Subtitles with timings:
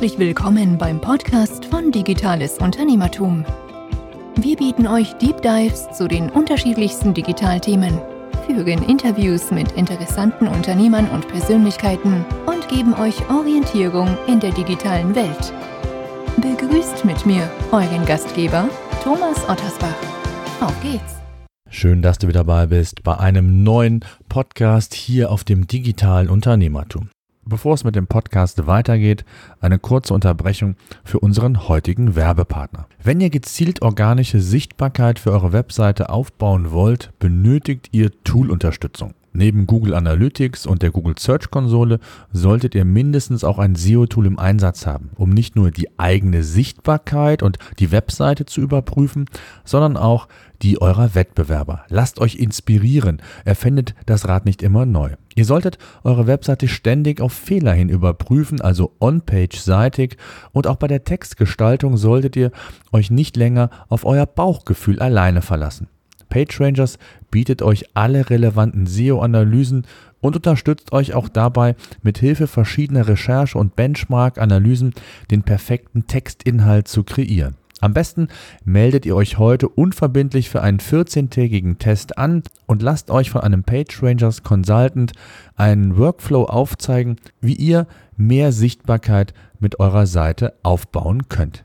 [0.00, 3.44] Herzlich willkommen beim Podcast von Digitales Unternehmertum.
[4.36, 8.00] Wir bieten euch Deep Dives zu den unterschiedlichsten Digitalthemen,
[8.46, 15.52] führen Interviews mit interessanten Unternehmern und Persönlichkeiten und geben euch Orientierung in der digitalen Welt.
[16.38, 18.70] Begrüßt mit mir euren Gastgeber
[19.04, 19.98] Thomas Ottersbach.
[20.62, 21.16] Auf geht's!
[21.68, 27.10] Schön, dass du wieder dabei bist bei einem neuen Podcast hier auf dem digitalen Unternehmertum.
[27.44, 29.24] Bevor es mit dem Podcast weitergeht,
[29.60, 32.86] eine kurze Unterbrechung für unseren heutigen Werbepartner.
[33.02, 39.14] Wenn ihr gezielt organische Sichtbarkeit für eure Webseite aufbauen wollt, benötigt ihr Tool-Unterstützung.
[39.32, 42.00] Neben Google Analytics und der Google Search Konsole
[42.32, 47.42] solltet ihr mindestens auch ein SEO-Tool im Einsatz haben, um nicht nur die eigene Sichtbarkeit
[47.42, 49.26] und die Webseite zu überprüfen,
[49.64, 50.26] sondern auch
[50.62, 51.84] die eurer Wettbewerber.
[51.88, 55.14] Lasst euch inspirieren, erfindet das Rad nicht immer neu.
[55.36, 60.16] Ihr solltet eure Webseite ständig auf Fehler hin überprüfen, also on-page-seitig
[60.52, 62.50] und auch bei der Textgestaltung solltet ihr
[62.92, 65.88] euch nicht länger auf euer Bauchgefühl alleine verlassen.
[66.30, 66.98] PageRangers
[67.30, 69.86] bietet euch alle relevanten SEO-Analysen
[70.20, 74.94] und unterstützt euch auch dabei, mit Hilfe verschiedener Recherche- und Benchmark-Analysen
[75.30, 77.56] den perfekten Textinhalt zu kreieren.
[77.80, 78.28] Am besten
[78.64, 83.64] meldet ihr euch heute unverbindlich für einen 14-tägigen Test an und lasst euch von einem
[83.64, 85.12] PageRangers Consultant
[85.56, 87.86] einen Workflow aufzeigen, wie ihr
[88.16, 91.64] mehr Sichtbarkeit mit eurer Seite aufbauen könnt.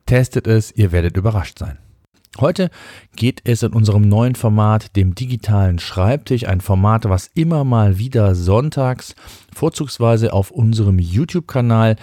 [0.11, 1.77] testet es, ihr werdet überrascht sein.
[2.37, 2.69] Heute
[3.15, 8.35] geht es in unserem neuen Format, dem digitalen Schreibtisch, ein Format, was immer mal wieder
[8.35, 9.15] sonntags,
[9.53, 11.97] vorzugsweise auf unserem YouTube-Kanal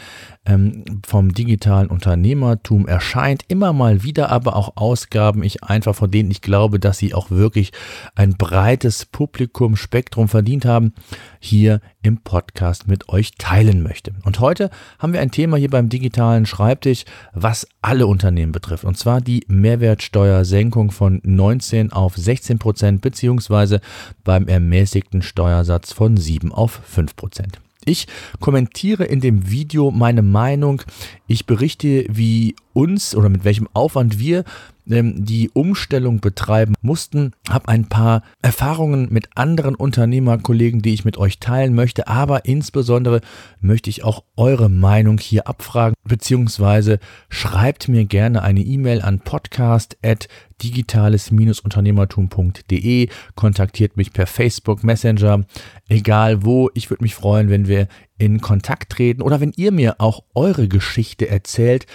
[0.48, 6.30] ähm, vom digitalen Unternehmertum erscheint, immer mal wieder aber auch Ausgaben, ich einfach von denen
[6.30, 7.72] ich glaube, dass sie auch wirklich
[8.14, 10.92] ein breites Publikum, Spektrum verdient haben,
[11.38, 14.12] hier im Podcast mit euch teilen möchte.
[14.24, 18.96] Und heute haben wir ein Thema hier beim digitalen Schreibtisch, was alle Unternehmen betrifft, und
[18.96, 23.80] zwar die Mehrwertsteuersenkung von 19 auf 16 Prozent beziehungsweise
[24.24, 27.60] beim ermäßigten Steuersatz von 7 auf 5 Prozent.
[27.84, 28.06] Ich
[28.40, 30.82] kommentiere in dem Video meine Meinung.
[31.28, 34.44] Ich berichte, wie uns oder mit welchem Aufwand wir
[34.88, 37.32] die Umstellung betreiben mussten.
[37.48, 42.08] Habe ein paar Erfahrungen mit anderen Unternehmerkollegen, die ich mit euch teilen möchte.
[42.08, 43.20] Aber insbesondere
[43.60, 50.28] möchte ich auch eure Meinung hier abfragen, beziehungsweise schreibt mir gerne eine E-Mail an podcast@
[50.62, 55.46] digitales-unternehmertum.de, kontaktiert mich per Facebook Messenger,
[55.88, 56.68] egal wo.
[56.74, 57.86] Ich würde mich freuen, wenn wir
[58.18, 61.86] in Kontakt treten oder wenn ihr mir auch eure Geschichte erzählt,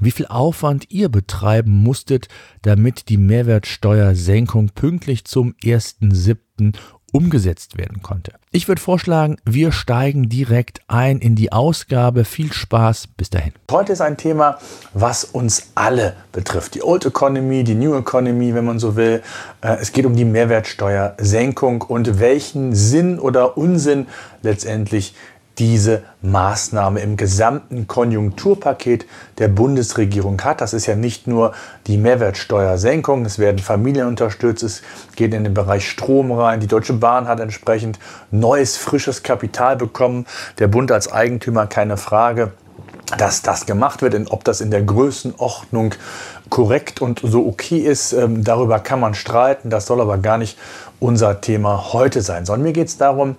[0.00, 2.28] wie viel Aufwand ihr betreiben musstet,
[2.62, 6.74] damit die Mehrwertsteuersenkung pünktlich zum 1.7
[7.12, 8.32] umgesetzt werden konnte.
[8.50, 12.24] Ich würde vorschlagen, wir steigen direkt ein in die Ausgabe.
[12.24, 13.52] Viel Spaß, bis dahin.
[13.70, 14.58] Heute ist ein Thema,
[14.94, 16.74] was uns alle betrifft.
[16.74, 19.22] Die Old Economy, die New Economy, wenn man so will.
[19.60, 24.06] Äh, es geht um die Mehrwertsteuersenkung und welchen Sinn oder Unsinn
[24.42, 25.14] letztendlich
[25.58, 29.06] diese Maßnahme im gesamten Konjunkturpaket
[29.38, 30.60] der Bundesregierung hat.
[30.60, 31.52] Das ist ja nicht nur
[31.86, 34.82] die Mehrwertsteuersenkung, es werden Familien unterstützt, es
[35.16, 36.60] geht in den Bereich Strom rein.
[36.60, 37.98] Die Deutsche Bahn hat entsprechend
[38.30, 40.26] neues, frisches Kapital bekommen.
[40.58, 42.52] Der Bund als Eigentümer keine Frage
[43.18, 45.94] dass das gemacht wird und ob das in der Größenordnung
[46.48, 49.70] korrekt und so okay ist, ähm, darüber kann man streiten.
[49.70, 50.58] Das soll aber gar nicht
[51.00, 53.36] unser Thema heute sein, sondern mir geht es darum,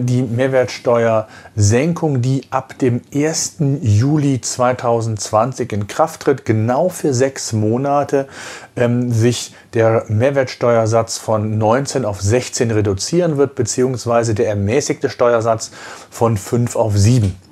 [0.00, 3.56] die Mehrwertsteuersenkung, die ab dem 1.
[3.80, 8.28] Juli 2020 in Kraft tritt, genau für sechs Monate
[8.76, 15.70] ähm, sich der Mehrwertsteuersatz von 19 auf 16 reduzieren wird, beziehungsweise der ermäßigte Steuersatz
[16.10, 17.49] von 5 auf 7.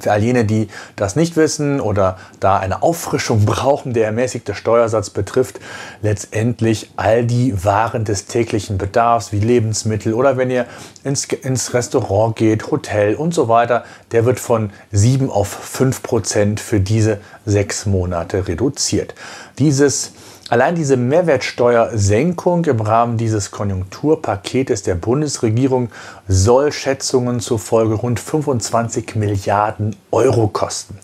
[0.00, 5.10] Für all jene, die das nicht wissen oder da eine Auffrischung brauchen, der ermäßigte Steuersatz
[5.10, 5.60] betrifft
[6.02, 10.66] letztendlich all die Waren des täglichen Bedarfs wie Lebensmittel oder wenn ihr
[11.04, 16.60] ins, ins Restaurant geht, Hotel und so weiter, der wird von 7 auf 5 Prozent
[16.60, 19.14] für diese sechs Monate reduziert.
[19.58, 20.12] Dieses
[20.48, 25.90] Allein diese Mehrwertsteuersenkung im Rahmen dieses Konjunkturpaketes der Bundesregierung
[26.28, 31.00] soll Schätzungen zufolge rund 25 Milliarden Euro kosten.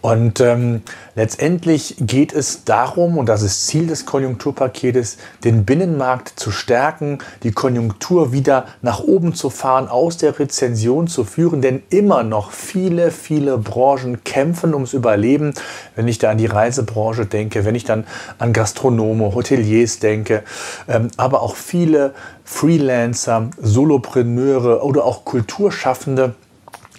[0.00, 0.82] Und ähm,
[1.16, 7.50] letztendlich geht es darum, und das ist Ziel des Konjunkturpaketes, den Binnenmarkt zu stärken, die
[7.50, 13.10] Konjunktur wieder nach oben zu fahren, aus der Rezension zu führen, denn immer noch viele,
[13.10, 15.52] viele Branchen kämpfen ums Überleben.
[15.96, 18.06] Wenn ich da an die Reisebranche denke, wenn ich dann
[18.38, 20.44] an Gastronome, Hoteliers denke,
[20.86, 22.14] ähm, aber auch viele
[22.44, 26.36] Freelancer, Solopreneure oder auch Kulturschaffende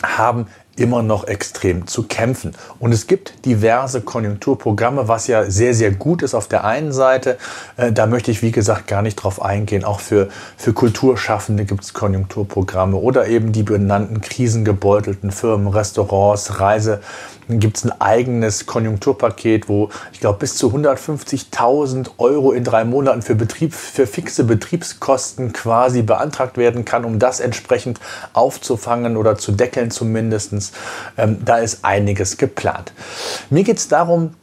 [0.03, 0.47] haben
[0.79, 2.53] immer noch extrem zu kämpfen.
[2.79, 7.37] Und es gibt diverse Konjunkturprogramme, was ja sehr, sehr gut ist auf der einen Seite.
[7.77, 9.83] Äh, da möchte ich, wie gesagt, gar nicht drauf eingehen.
[9.83, 17.01] Auch für, für Kulturschaffende gibt es Konjunkturprogramme oder eben die benannten krisengebeutelten Firmen, Restaurants, Reise,
[17.57, 23.23] gibt es ein eigenes Konjunkturpaket, wo ich glaube bis zu 150.000 Euro in drei Monaten
[23.23, 27.99] für, Betrieb, für fixe Betriebskosten quasi beantragt werden kann, um das entsprechend
[28.33, 29.89] aufzufangen oder zu deckeln
[31.17, 32.93] Ähm, da ist einiges geplant.
[33.49, 34.35] Mir geht es darum,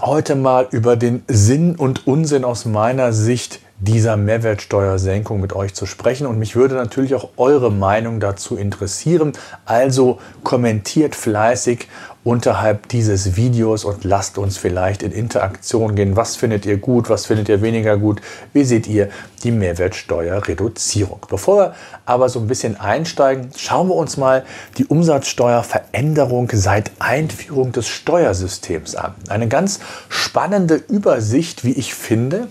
[0.00, 5.86] heute mal über den Sinn und Unsinn aus meiner Sicht dieser Mehrwertsteuersenkung mit euch zu
[5.86, 6.26] sprechen.
[6.26, 9.32] Und mich würde natürlich auch eure Meinung dazu interessieren.
[9.64, 11.88] Also kommentiert fleißig
[12.24, 16.14] unterhalb dieses Videos und lasst uns vielleicht in Interaktion gehen.
[16.14, 17.10] Was findet ihr gut?
[17.10, 18.20] Was findet ihr weniger gut?
[18.52, 19.08] Wie seht ihr
[19.42, 21.26] die Mehrwertsteuerreduzierung?
[21.28, 21.74] Bevor wir
[22.06, 24.44] aber so ein bisschen einsteigen, schauen wir uns mal
[24.78, 29.14] die Umsatzsteuerveränderung seit Einführung des Steuersystems an.
[29.28, 32.46] Eine ganz spannende Übersicht, wie ich finde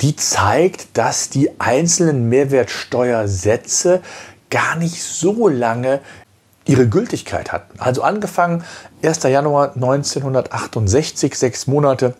[0.00, 4.02] die zeigt, dass die einzelnen Mehrwertsteuersätze
[4.50, 6.00] gar nicht so lange
[6.66, 7.78] ihre Gültigkeit hatten.
[7.78, 8.64] Also angefangen
[9.02, 9.22] 1.
[9.24, 12.14] Januar 1968, sechs Monate,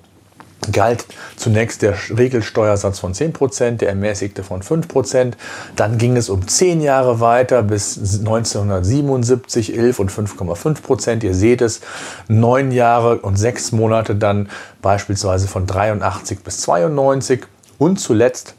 [0.72, 1.06] galt
[1.36, 5.34] zunächst der Regelsteuersatz von 10%, der ermäßigte von 5%.
[5.76, 11.24] Dann ging es um 10 Jahre weiter bis 1977, 11 und 5,5%.
[11.24, 11.80] Ihr seht es,
[12.28, 14.48] 9 Jahre und 6 Monate dann
[14.82, 17.46] beispielsweise von 83 bis 92
[17.78, 18.54] und zuletzt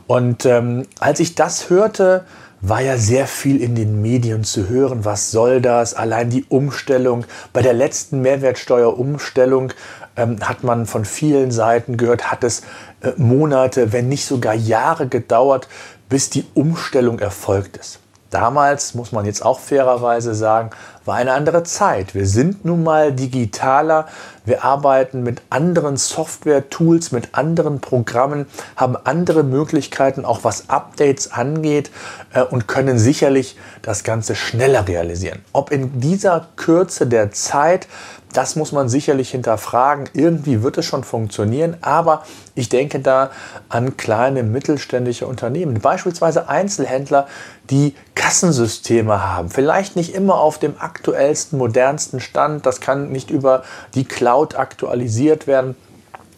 [0.08, 2.26] Und ähm, als ich das hörte,
[2.68, 5.06] war ja sehr viel in den Medien zu hören.
[5.06, 5.94] Was soll das?
[5.94, 7.26] Allein die Umstellung.
[7.54, 9.74] Bei der letzten Mehrwertsteuerumstellung
[10.16, 12.62] ähm, hat man von vielen Seiten gehört, hat es
[13.02, 15.68] äh, Monate, wenn nicht sogar Jahre gedauert,
[16.10, 18.00] bis die Umstellung erfolgt ist.
[18.32, 20.72] Damals, muss man jetzt auch fairerweise sagen,
[21.06, 22.16] war eine andere Zeit.
[22.16, 24.07] Wir sind nun mal digitaler,
[24.44, 31.92] wir arbeiten mit anderen Software-Tools, mit anderen Programmen, haben andere Möglichkeiten, auch was Updates angeht
[32.34, 35.40] äh, und können sicherlich das Ganze schneller realisieren.
[35.54, 37.88] Ob in dieser Kürze der Zeit
[38.36, 40.10] das muss man sicherlich hinterfragen.
[40.13, 42.24] Irgendwie wird es schon funktionieren, aber
[42.54, 43.31] ich denke da
[43.69, 47.28] an kleine mittelständische Unternehmen, beispielsweise Einzelhändler,
[47.69, 49.50] die Kassensysteme haben.
[49.50, 52.66] Vielleicht nicht immer auf dem aktuellsten, modernsten Stand.
[52.66, 53.64] Das kann nicht über
[53.94, 55.76] die Cloud aktualisiert werden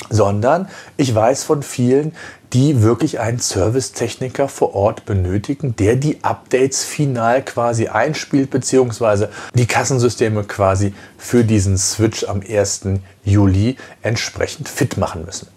[0.09, 2.15] sondern ich weiß von vielen,
[2.53, 9.65] die wirklich einen Servicetechniker vor Ort benötigen, der die Updates final quasi einspielt, beziehungsweise die
[9.65, 12.81] Kassensysteme quasi für diesen Switch am 1.
[13.23, 15.47] Juli entsprechend fit machen müssen.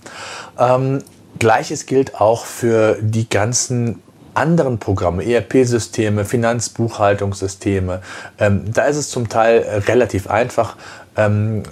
[0.58, 1.00] Ähm,
[1.38, 4.02] Gleiches gilt auch für die ganzen
[4.34, 8.00] anderen Programme, ERP-Systeme, Finanzbuchhaltungssysteme.
[8.38, 10.76] Ähm, da ist es zum Teil relativ einfach,
[11.16, 11.62] ähm,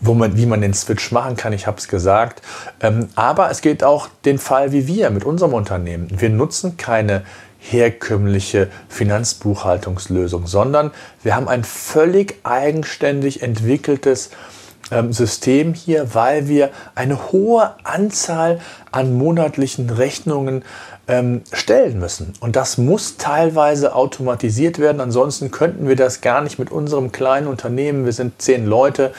[0.00, 2.42] wo man, wie man den Switch machen kann, ich habe es gesagt.
[2.80, 6.08] Ähm, aber es geht auch den Fall wie wir mit unserem Unternehmen.
[6.10, 7.22] Wir nutzen keine
[7.58, 10.90] herkömmliche Finanzbuchhaltungslösung, sondern
[11.22, 14.61] wir haben ein völlig eigenständig entwickeltes ähm,
[15.10, 18.60] System hier, weil wir eine hohe Anzahl
[18.90, 20.64] an monatlichen Rechnungen
[21.08, 22.32] ähm, stellen müssen.
[22.40, 25.00] Und das muss teilweise automatisiert werden.
[25.00, 29.12] Ansonsten könnten wir das gar nicht mit unserem kleinen Unternehmen, wir sind zehn Leute,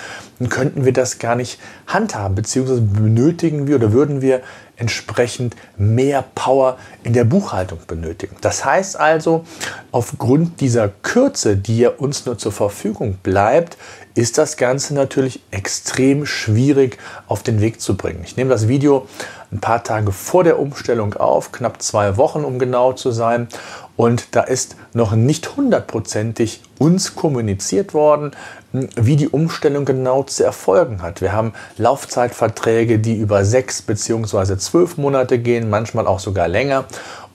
[0.50, 4.42] könnten wir das gar nicht handhaben, beziehungsweise benötigen wir oder würden wir
[4.84, 8.36] entsprechend mehr Power in der Buchhaltung benötigen.
[8.42, 9.46] Das heißt also,
[9.94, 13.78] aufgrund dieser Kürze, die ja uns nur zur Verfügung bleibt,
[14.14, 16.98] ist das Ganze natürlich extrem schwierig
[17.28, 18.24] auf den Weg zu bringen.
[18.26, 19.08] Ich nehme das Video
[19.54, 23.48] ein paar Tage vor der Umstellung auf, knapp zwei Wochen, um genau zu sein.
[23.96, 28.32] Und da ist noch nicht hundertprozentig uns kommuniziert worden,
[28.74, 31.22] wie die Umstellung genau zu erfolgen hat.
[31.22, 36.86] Wir haben Laufzeitverträge, die über sechs beziehungsweise zwölf Monate gehen, manchmal auch sogar länger.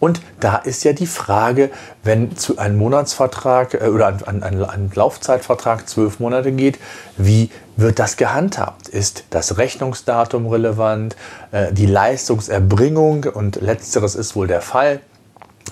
[0.00, 1.70] Und da ist ja die Frage,
[2.02, 6.78] wenn zu einem Monatsvertrag äh, oder ein, ein, ein Laufzeitvertrag zwölf Monate geht,
[7.16, 8.88] wie wird das gehandhabt?
[8.88, 11.16] Ist das Rechnungsdatum relevant,
[11.52, 15.00] äh, die Leistungserbringung und letzteres ist wohl der Fall?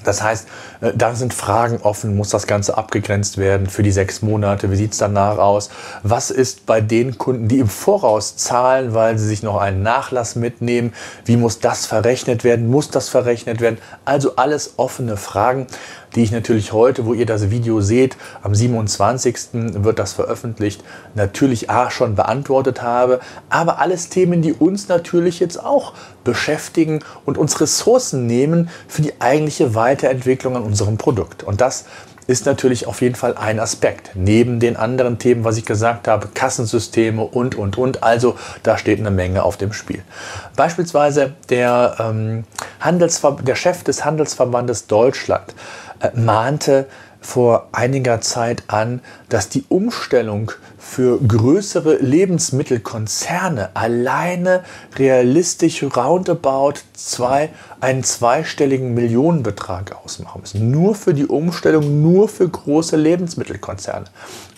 [0.05, 0.49] Das heißt,
[0.81, 4.77] äh, da sind Fragen offen, muss das Ganze abgegrenzt werden für die sechs Monate, wie
[4.77, 5.71] sieht es danach aus?
[6.03, 10.37] Was ist bei den Kunden, die im Voraus zahlen, weil sie sich noch einen Nachlass
[10.37, 10.93] mitnehmen?
[11.25, 12.69] Wie muss das verrechnet werden?
[12.69, 13.79] Muss das verrechnet werden?
[14.05, 15.67] Also alles offene Fragen,
[16.17, 19.37] die ich natürlich heute, wo ihr das Video seht, am 27.
[19.53, 20.83] wird das veröffentlicht,
[21.15, 23.21] natürlich A schon beantwortet habe,
[23.51, 25.93] aber alles Themen, die uns natürlich jetzt auch
[26.25, 31.45] beschäftigen und uns Ressourcen nehmen für die eigentliche Weiterentwicklung an unserem Produkt.
[31.45, 31.85] Und das
[32.27, 34.11] ist natürlich auf jeden Fall ein Aspekt.
[34.15, 38.03] Neben den anderen Themen, was ich gesagt habe, Kassensysteme und, und, und.
[38.03, 40.03] Also da steht eine Menge auf dem Spiel.
[40.57, 42.45] Beispielsweise der, ähm,
[42.81, 45.55] Handelsver der Chef des Handelsverbandes Deutschland
[46.15, 46.87] mahnte
[47.21, 54.63] vor einiger Zeit an, dass die Umstellung für größere Lebensmittelkonzerne alleine
[54.97, 60.71] realistisch roundabout zwei, einen zweistelligen Millionenbetrag ausmachen müssen.
[60.71, 64.07] Nur für die Umstellung, nur für große Lebensmittelkonzerne.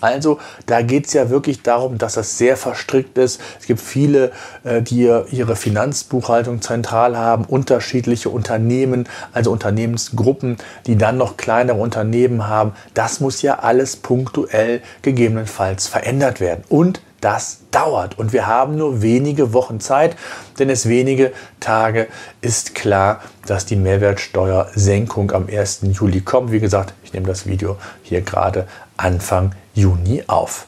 [0.01, 3.41] Also da geht es ja wirklich darum, dass das sehr verstrickt ist.
[3.59, 4.31] Es gibt viele,
[4.65, 12.47] äh, die ihre Finanzbuchhaltung zentral haben, unterschiedliche Unternehmen, also Unternehmensgruppen, die dann noch kleinere Unternehmen
[12.47, 12.73] haben.
[12.95, 16.63] Das muss ja alles punktuell gegebenenfalls verändert werden.
[16.69, 20.17] Und das dauert und wir haben nur wenige Wochen Zeit,
[20.59, 22.09] denn es wenige Tage
[22.41, 25.81] ist klar, dass die Mehrwertsteuersenkung am 1.
[25.93, 26.53] Juli kommt.
[26.53, 30.67] Wie gesagt, ich nehme das Video hier gerade Anfang Juni auf.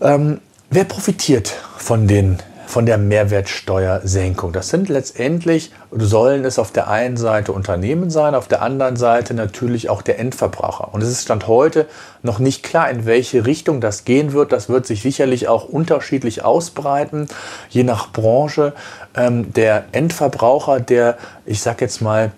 [0.00, 0.40] Ähm,
[0.70, 4.52] wer profitiert von den von der Mehrwertsteuersenkung.
[4.52, 9.34] Das sind letztendlich, sollen es auf der einen Seite Unternehmen sein, auf der anderen Seite
[9.34, 10.92] natürlich auch der Endverbraucher.
[10.92, 11.86] Und es ist Stand heute
[12.22, 14.52] noch nicht klar, in welche Richtung das gehen wird.
[14.52, 17.28] Das wird sich sicherlich auch unterschiedlich ausbreiten,
[17.70, 18.72] je nach Branche.
[19.16, 21.16] Ähm, der Endverbraucher, der,
[21.46, 22.32] ich sag jetzt mal,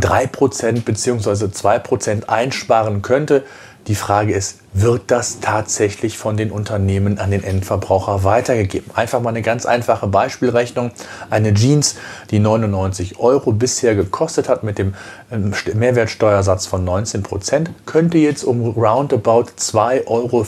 [0.00, 1.46] 3% bzw.
[1.46, 3.44] 2% einsparen könnte,
[3.88, 8.90] die Frage ist, wird das tatsächlich von den Unternehmen an den Endverbraucher weitergegeben?
[8.94, 10.92] Einfach mal eine ganz einfache Beispielrechnung.
[11.30, 11.96] Eine Jeans,
[12.30, 14.94] die 99 Euro bisher gekostet hat mit dem
[15.32, 20.46] ähm, Mehrwertsteuersatz von 19 Prozent, könnte jetzt um roundabout 2,50 Euro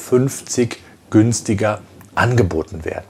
[1.10, 1.80] günstiger
[2.14, 3.04] angeboten werden.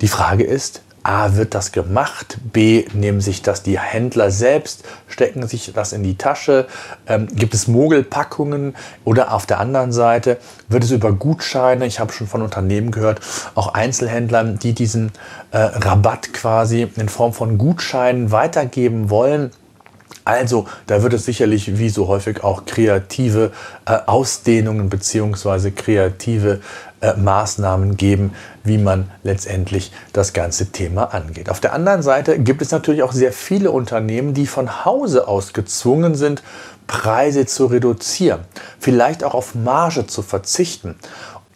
[0.00, 2.38] Die Frage ist, A, wird das gemacht?
[2.50, 6.66] B, nehmen sich das die Händler selbst, stecken sich das in die Tasche?
[7.06, 8.74] Ähm, gibt es Mogelpackungen?
[9.04, 13.20] Oder auf der anderen Seite wird es über Gutscheine, ich habe schon von Unternehmen gehört,
[13.54, 15.12] auch Einzelhändlern, die diesen
[15.50, 19.50] äh, Rabatt quasi in Form von Gutscheinen weitergeben wollen?
[20.24, 23.52] Also, da wird es sicherlich wie so häufig auch kreative
[23.84, 25.70] äh, Ausdehnungen bzw.
[25.70, 26.60] kreative
[27.02, 31.50] äh, Maßnahmen geben, wie man letztendlich das ganze Thema angeht.
[31.50, 35.52] Auf der anderen Seite gibt es natürlich auch sehr viele Unternehmen, die von Hause aus
[35.52, 36.42] gezwungen sind,
[36.86, 38.40] Preise zu reduzieren,
[38.78, 40.96] vielleicht auch auf Marge zu verzichten.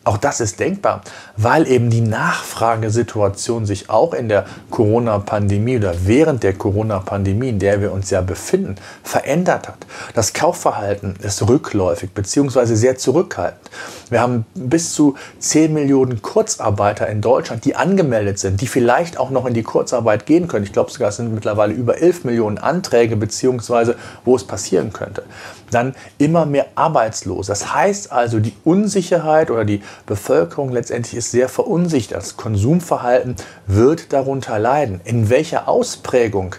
[0.08, 1.02] Auch das ist denkbar,
[1.36, 7.82] weil eben die Nachfragesituation sich auch in der Corona-Pandemie oder während der Corona-Pandemie, in der
[7.82, 9.76] wir uns ja befinden, verändert hat.
[10.14, 12.74] Das Kaufverhalten ist rückläufig bzw.
[12.74, 13.70] sehr zurückhaltend.
[14.08, 19.28] Wir haben bis zu 10 Millionen Kurzarbeiter in Deutschland, die angemeldet sind, die vielleicht auch
[19.28, 20.64] noch in die Kurzarbeit gehen können.
[20.64, 23.92] Ich glaube sogar, es sind mittlerweile über 11 Millionen Anträge bzw.
[24.24, 25.24] wo es passieren könnte.
[25.70, 27.48] Dann immer mehr arbeitslos.
[27.48, 32.16] Das heißt also, die Unsicherheit oder die Bevölkerung letztendlich ist sehr verunsichert.
[32.16, 33.36] Das Konsumverhalten
[33.66, 35.00] wird darunter leiden.
[35.04, 36.56] In welcher Ausprägung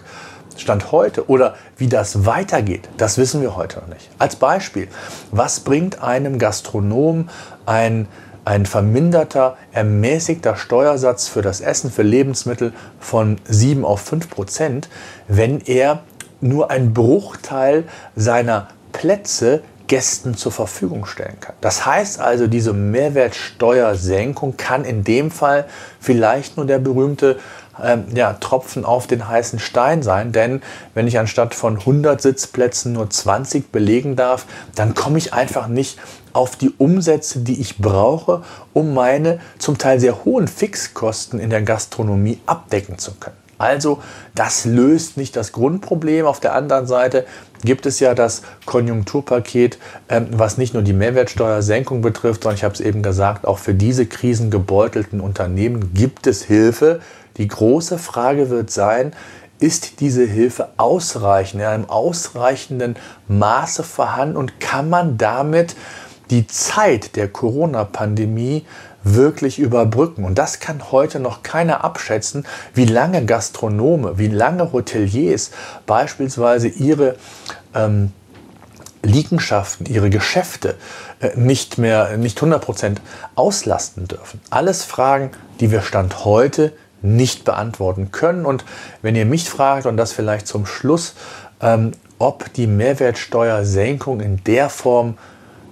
[0.56, 4.10] Stand heute oder wie das weitergeht, das wissen wir heute noch nicht.
[4.18, 4.88] Als Beispiel,
[5.30, 7.28] was bringt einem Gastronom
[7.66, 8.08] ein,
[8.44, 14.88] ein verminderter, ermäßigter Steuersatz für das Essen, für Lebensmittel von 7 auf 5 Prozent,
[15.28, 16.02] wenn er
[16.40, 17.84] nur einen Bruchteil
[18.16, 21.56] seiner Plätze Gästen zur Verfügung stellen kann.
[21.60, 25.64] Das heißt also, diese Mehrwertsteuersenkung kann in dem Fall
[25.98, 27.40] vielleicht nur der berühmte
[27.82, 30.62] ähm, ja, Tropfen auf den heißen Stein sein, denn
[30.94, 35.98] wenn ich anstatt von 100 Sitzplätzen nur 20 belegen darf, dann komme ich einfach nicht
[36.32, 41.62] auf die Umsätze, die ich brauche, um meine zum Teil sehr hohen Fixkosten in der
[41.62, 43.49] Gastronomie abdecken zu können.
[43.60, 44.02] Also
[44.34, 46.24] das löst nicht das Grundproblem.
[46.24, 47.26] Auf der anderen Seite
[47.62, 52.74] gibt es ja das Konjunkturpaket, ähm, was nicht nur die Mehrwertsteuersenkung betrifft, sondern ich habe
[52.74, 57.00] es eben gesagt, auch für diese krisengebeutelten Unternehmen gibt es Hilfe.
[57.36, 59.12] Die große Frage wird sein,
[59.58, 62.96] ist diese Hilfe ausreichend, in einem ausreichenden
[63.28, 65.76] Maße vorhanden und kann man damit
[66.30, 68.64] die Zeit der Corona-Pandemie
[69.02, 70.24] wirklich überbrücken.
[70.24, 75.50] Und das kann heute noch keiner abschätzen, wie lange Gastronome, wie lange Hoteliers
[75.86, 77.16] beispielsweise ihre
[77.74, 78.12] ähm,
[79.02, 80.76] Liegenschaften, ihre Geschäfte
[81.20, 82.96] äh, nicht mehr, nicht 100%
[83.34, 84.40] auslasten dürfen.
[84.50, 85.30] Alles Fragen,
[85.60, 88.44] die wir Stand heute nicht beantworten können.
[88.44, 88.64] Und
[89.00, 91.14] wenn ihr mich fragt, und das vielleicht zum Schluss,
[91.62, 95.16] ähm, ob die Mehrwertsteuersenkung in der Form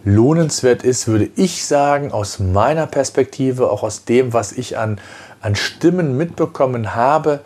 [0.04, 5.00] lohnenswert ist, würde ich sagen, aus meiner Perspektive, auch aus dem, was ich an,
[5.40, 7.40] an Stimmen mitbekommen habe,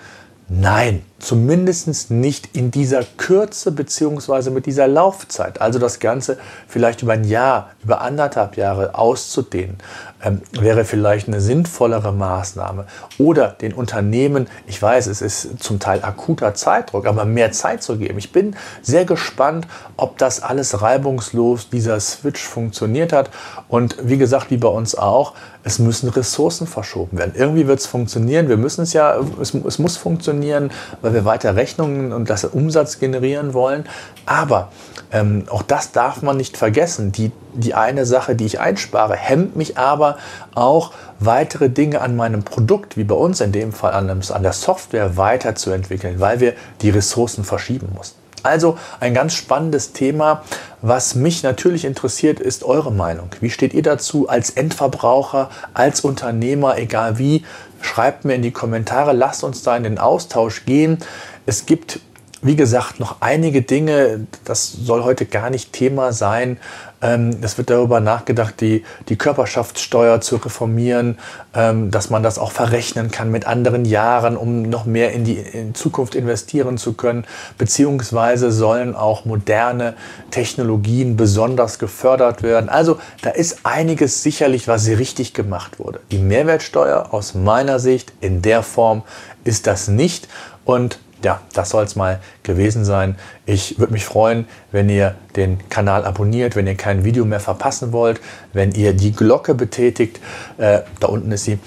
[0.49, 5.61] nein zumindest nicht in dieser Kürze beziehungsweise mit dieser Laufzeit.
[5.61, 6.37] Also das Ganze
[6.67, 9.79] vielleicht über ein Jahr, über anderthalb Jahre auszudehnen,
[10.23, 12.87] ähm, wäre vielleicht eine sinnvollere Maßnahme.
[13.19, 17.97] Oder den Unternehmen, ich weiß, es ist zum Teil akuter Zeitdruck, aber mehr Zeit zu
[17.97, 18.19] geben.
[18.19, 23.31] Ich bin sehr gespannt, ob das alles reibungslos, dieser Switch funktioniert hat.
[23.69, 27.33] Und wie gesagt, wie bei uns auch, es müssen Ressourcen verschoben werden.
[27.37, 28.49] Irgendwie wird es funktionieren.
[28.49, 32.45] Wir müssen es ja, es, es muss funktionieren, weil weil wir weiter Rechnungen und das
[32.45, 33.85] Umsatz generieren wollen.
[34.25, 34.71] Aber
[35.13, 37.13] ähm, auch das darf man nicht vergessen.
[37.13, 40.17] Die, die eine Sache, die ich einspare, hemmt mich aber
[40.55, 44.53] auch weitere Dinge an meinem Produkt, wie bei uns in dem Fall an, an der
[44.55, 48.19] Software weiterzuentwickeln, weil wir die Ressourcen verschieben mussten.
[48.43, 50.43] Also ein ganz spannendes Thema.
[50.81, 53.29] Was mich natürlich interessiert, ist eure Meinung.
[53.41, 57.45] Wie steht ihr dazu als Endverbraucher, als Unternehmer, egal wie?
[57.83, 60.99] Schreibt mir in die Kommentare, lasst uns da in den Austausch gehen.
[61.45, 62.01] Es gibt
[62.43, 66.59] wie gesagt, noch einige Dinge, das soll heute gar nicht Thema sein.
[67.03, 71.19] Ähm, es wird darüber nachgedacht, die, die Körperschaftssteuer zu reformieren,
[71.55, 75.39] ähm, dass man das auch verrechnen kann mit anderen Jahren, um noch mehr in die
[75.39, 77.25] in Zukunft investieren zu können.
[77.59, 79.95] Beziehungsweise sollen auch moderne
[80.31, 82.69] Technologien besonders gefördert werden.
[82.69, 86.01] Also da ist einiges sicherlich, was richtig gemacht wurde.
[86.11, 89.03] Die Mehrwertsteuer aus meiner Sicht in der Form
[89.45, 90.29] ist das nicht.
[90.65, 93.17] Und ja, das soll es mal gewesen sein.
[93.47, 97.93] Ich würde mich freuen, wenn ihr den Kanal abonniert, wenn ihr kein Video mehr verpassen
[97.93, 98.21] wollt,
[98.53, 100.21] wenn ihr die Glocke betätigt,
[100.59, 101.59] äh, da unten ist sie,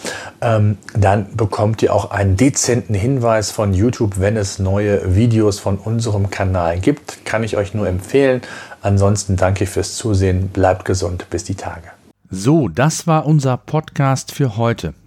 [0.42, 5.78] ähm, dann bekommt ihr auch einen dezenten Hinweis von YouTube, wenn es neue Videos von
[5.78, 7.26] unserem Kanal gibt.
[7.26, 8.42] Kann ich euch nur empfehlen.
[8.82, 11.88] Ansonsten danke fürs Zusehen, bleibt gesund, bis die Tage.
[12.30, 14.94] So, das war unser Podcast für heute.